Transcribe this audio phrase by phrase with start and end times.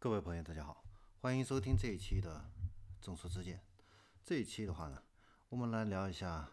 [0.00, 0.84] 各位朋友，大家好，
[1.20, 2.52] 欢迎收听这一期的
[3.04, 3.58] 《众说之见》。
[4.22, 5.02] 这一期的话呢，
[5.48, 6.50] 我们来聊一下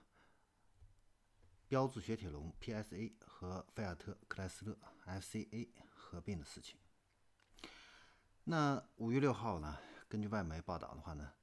[1.68, 6.80] 标致雪铁龙 PSA 和菲亚特克莱斯勒 FCA 合并的事情。
[8.46, 9.78] 那五月六号呢，
[10.08, 11.34] 根据外媒报道的话呢，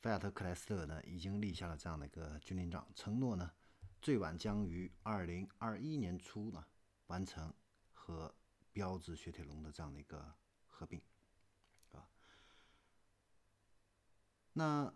[0.00, 3.52] 菲亚特克莱斯勒呢已经立下了这样的一个军令状，承诺呢
[4.00, 6.64] 最晚将于二零二一年初呢
[7.08, 7.52] 完成
[7.92, 8.34] 和
[8.72, 10.34] 标致雪铁龙的这样的一个
[10.66, 10.98] 合并。
[14.58, 14.90] 那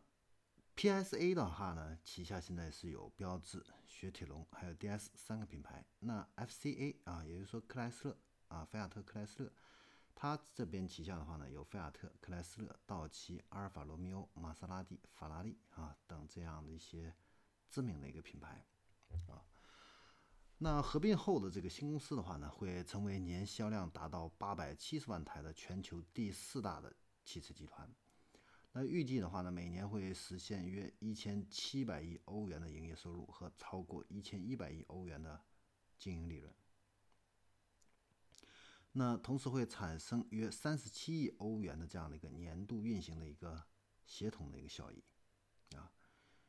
[0.75, 5.85] PSA 的话呢，旗下现在是有标致、雪铁龙还有 DS 三个品牌。
[5.99, 8.17] 那 FCA 啊，也就是说克莱斯勒
[8.49, 9.53] 啊，菲亚特克莱斯勒，
[10.15, 17.15] 它这边旗下的话呢，有菲亚特克莱斯勒、道奇、阿尔法罗密欧、玛莎拉蒂、法拉利啊等这样的一些
[17.69, 18.65] 知名的一个品牌
[19.27, 19.45] 啊。
[20.57, 27.95] 那合并后的这个新公司的话呢，会成为年销量达到八百七十万台的全球第四大的汽车集团。
[28.73, 35.43] 那预计的话呢，每年会实现约一千七百亿欧元的营业收入和超过一千一百亿欧元的
[35.99, 36.55] 经营利润。
[38.93, 43.65] 那同时会产生约三十七亿欧元的这样的一个年度运行的一个
[44.05, 45.05] 协同的一个效益，
[45.77, 45.93] 啊，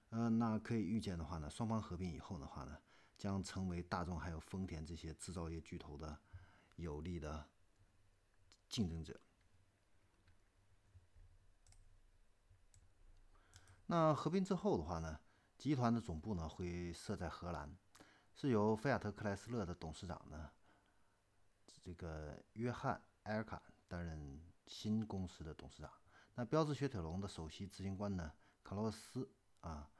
[0.09, 2.77] 呃，那可以预见的话呢，双方合并以后的话呢，
[3.17, 6.19] 将成为大众还有丰田这些制造业巨头的
[6.75, 7.47] 有力的
[8.69, 9.19] 竞争者。
[13.91, 15.19] 那合并之后的话呢，
[15.57, 17.69] 集团的总部呢会设在荷兰，
[18.33, 20.49] 是由菲亚特克莱斯勒的董事长呢，
[21.83, 25.91] 这个约翰埃尔卡担任新公司的董事长。
[26.35, 28.31] 那标致雪铁龙的首席执行官呢，
[28.63, 29.91] 卡洛斯啊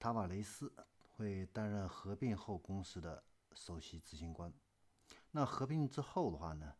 [0.00, 0.74] 塔瓦雷斯
[1.12, 3.22] 会担任合并后公司的
[3.54, 4.52] 首席执行官。
[5.30, 6.74] 那合并之后的话呢，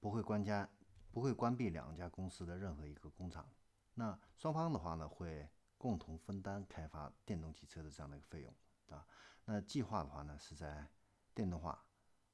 [0.00, 0.68] 不会关家
[1.12, 3.48] 不会关闭两家公司的任何一个工厂。
[3.94, 8.54] 那双方的话呢，会共同分担开发电动汽车的这样的一个费用
[8.88, 9.06] 啊。
[9.44, 10.88] 那计划的话呢，是在
[11.34, 11.84] 电动化、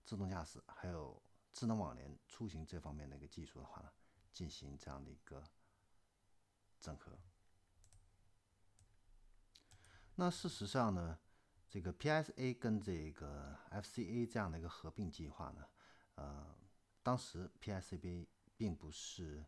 [0.04, 1.20] 自动驾驶还有
[1.52, 3.90] 智能网联出行这方面的一个技术的话呢，
[4.32, 5.42] 进行这样的一个
[6.78, 7.18] 整合。
[10.14, 11.18] 那事实上呢，
[11.68, 15.66] 这个 PSA 跟这个 FCA 这样的一个合并计划呢，
[16.14, 16.54] 呃，
[17.02, 19.44] 当时 PSA 并不是。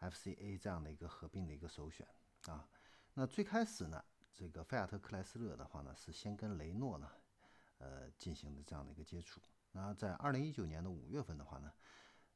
[0.00, 2.06] FCA 这样的一个合并的一个首选
[2.46, 2.66] 啊，
[3.14, 4.02] 那最开始呢，
[4.32, 7.10] 这个菲亚特克莱斯勒的话呢，是先跟雷诺呢，
[7.78, 9.40] 呃，进行的这样的一个接触。
[9.72, 11.72] 那在二零一九年的五月份的话呢，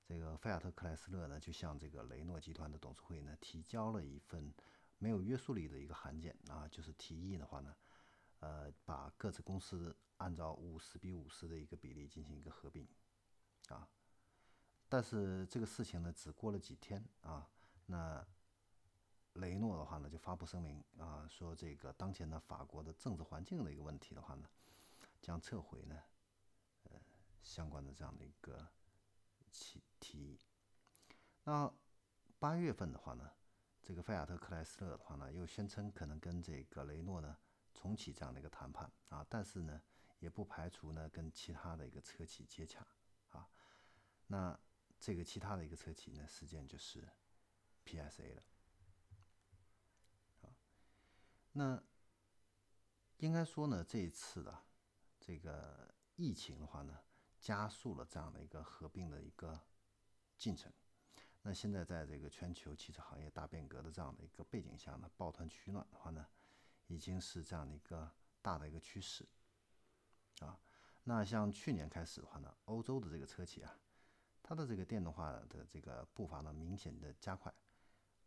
[0.05, 4.53] 这个菲亚特克莱斯勒呢，就向这个雷诺集团的董事会呢，提交了一份
[4.99, 7.75] 没有约束力的一个函件啊，就是提议的话呢，
[8.41, 12.87] 呃，把各自公司按照五十比五十的一个比例进行一个合并
[13.69, 13.89] 啊。
[14.95, 17.45] 但是这个事情呢，只过了几天啊。
[17.87, 18.25] 那
[19.33, 24.49] 雷诺的话呢，就发布声明啊，说这个当前的法国的政治环境的一个问题的话呢，
[25.21, 26.01] 将撤回呢，
[26.85, 26.93] 呃，
[27.43, 28.69] 相关的这样的一个
[29.51, 30.39] 提提议。
[31.43, 31.69] 那
[32.39, 33.29] 八月份的话呢，
[33.83, 37.37] 这个菲亚特克莱斯勒的话呢，又宣称可能跟这个雷诺呢
[37.75, 39.83] 重启这样的一个谈判啊，但是呢，
[40.21, 42.87] 也不排除呢跟其他的一个车企接洽
[43.31, 43.49] 啊。
[44.29, 44.57] 那
[44.99, 47.09] 这个其他的一个车企呢，实际上就是。
[47.87, 48.35] P.S.A.
[48.35, 48.43] 的，
[50.41, 50.49] 啊，
[51.53, 51.83] 那
[53.19, 54.59] 应该说呢，这一次的
[55.21, 56.99] 这个疫情的话呢，
[57.39, 59.61] 加速了这样的一个合并的一个
[60.39, 60.73] 进程。
[61.43, 66.27] 那现在在这个全球汽车行业大变革的这样的一个背景下呢，抱团取暖的话呢，
[66.87, 69.29] 已经是这样的一个大的一个趋势，
[70.41, 70.59] 啊，
[71.03, 73.77] 那像去年开始的话呢，欧洲的这个车企啊，
[74.45, 77.53] 它的这个电动化的这个步伐呢，明显的加快。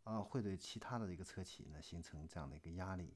[0.04, 3.14] 啊，会对其他的一个车企呢形成这样的一个压力，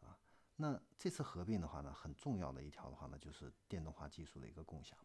[0.00, 0.18] 啊，
[0.56, 4.98] 那这次合并的话呢，很重要的一条的话呢，就是电动化技术的一个共享。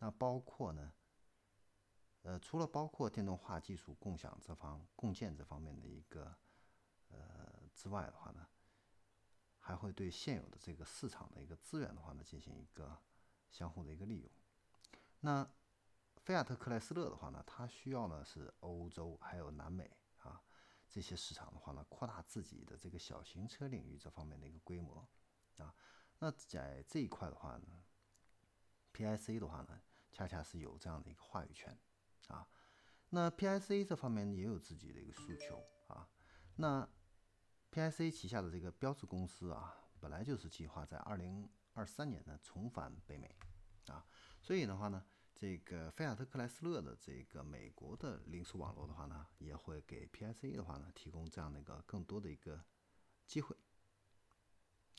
[0.00, 0.92] 那包括呢，
[2.22, 6.34] 呃，除了包括电动化技术共享这方共建这方面的一个
[7.10, 8.44] 呃之外的话呢，
[9.60, 12.98] 还会对现有的这个市场的一个资源的话呢，进行一个
[13.52, 14.30] 相互的一个利用。
[15.20, 15.48] 那
[16.30, 20.40] 菲亚特克莱斯勒的话呢，它需要呢是欧洲还有南美啊。
[20.88, 25.08] 这些市场的话呢，扩大自己的这个小型车领域这方面的一个规模
[25.58, 25.74] 啊，
[26.20, 27.82] 那在这一块的话呢
[28.92, 29.82] ，PIC 的话呢，
[30.12, 31.76] 恰恰是有这样的一个话语权
[32.28, 32.46] 啊。
[33.08, 36.08] 那 PIC 这方面也有自己的一个诉求啊。
[36.54, 36.88] 那
[37.72, 43.36] PIC 旗下的这个标志公司啊，本来就是计划在二零二三年呢重返北美
[43.88, 44.06] 啊，
[44.40, 45.04] 所以的话呢，
[45.40, 52.62] 这个菲亚特克莱斯勒的这个美国的零售网络的话呢，也会给 PSA 的话呢提供这样的一个更多的一个
[53.26, 53.56] 机会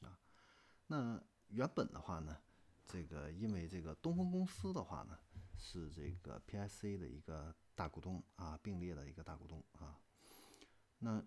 [0.02, 0.20] 啊。
[0.88, 2.42] 那原本的话呢，
[2.88, 5.20] 这个因为这个东风公司的话呢
[5.60, 10.02] 是这个 PSA 的一个大股东啊，并列的一个大股东啊。
[10.98, 11.24] 那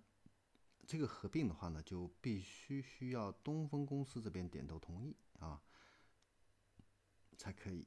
[0.88, 5.62] 这个合并的话呢，就必须需要东风公司这边点头同意啊，
[7.36, 7.86] 才可以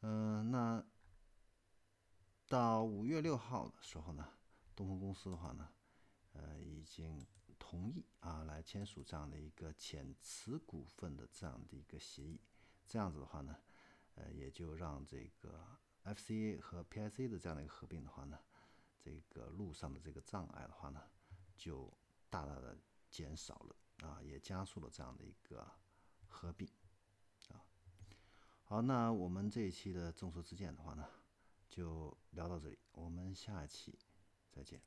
[0.00, 0.84] 嗯，那
[2.48, 4.28] 到五月六号的时候呢，
[4.74, 5.68] 东风公司的话呢，
[6.32, 7.26] 呃，已经
[7.58, 12.40] 同意啊，来签署这样的一个减持股份的这样的一个协议。
[12.86, 13.56] 这样子的话呢，
[14.14, 18.38] 呃，也就让这个 FCA 和 PIC 的这样的一个合并的话呢。
[18.98, 21.00] 这个路上的这个障碍的话呢，
[21.56, 21.92] 就
[22.28, 22.76] 大大的
[23.08, 23.76] 减少了
[24.08, 25.64] 啊，也加速了这样的一个
[26.26, 26.68] 合并。
[28.68, 31.06] 好，那我们这一期的众说之见的话呢，
[31.68, 33.96] 就聊到这里，我们下一期
[34.50, 34.80] 再见。